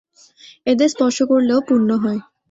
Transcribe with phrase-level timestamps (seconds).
[0.67, 2.19] এদের স্পর্শ করলেও পুণ্য হয়!